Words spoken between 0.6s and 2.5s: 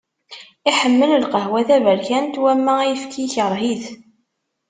Iḥemmel lqahwa taberkant,